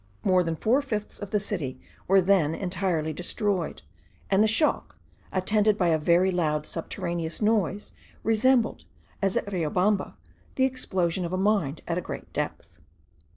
[0.23, 3.83] More than four fifths of the city were then entirely destroyed;
[4.31, 4.97] and the shock,
[5.31, 7.91] attended by a very loud subterraneous noise,
[8.23, 8.85] resembled,
[9.21, 10.15] as at Riobamba,
[10.55, 12.79] the explosion of a mine at a great depth.